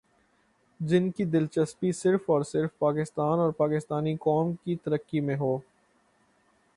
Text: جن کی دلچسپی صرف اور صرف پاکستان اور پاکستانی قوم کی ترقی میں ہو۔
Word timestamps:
جن 0.79 1.11
کی 1.11 1.25
دلچسپی 1.25 1.91
صرف 1.91 2.29
اور 2.29 2.41
صرف 2.43 2.77
پاکستان 2.79 3.39
اور 3.39 3.51
پاکستانی 3.51 4.15
قوم 4.19 4.53
کی 4.55 4.75
ترقی 4.75 5.19
میں 5.19 5.35
ہو۔ 5.35 5.57